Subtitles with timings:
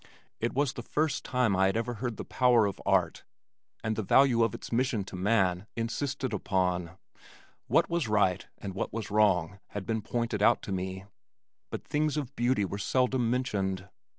[0.39, 3.23] It was the first time I had ever heard the power of art
[3.83, 6.97] and the value of its mission to man insisted upon.
[7.67, 11.05] What was right and what was wrong had been pointed out to me,
[11.69, 13.89] but things of beauty were seldom mentioned.